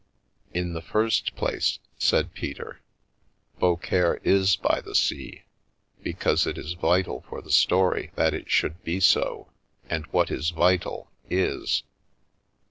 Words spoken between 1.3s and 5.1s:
place," said Peter," Beaucaire is by the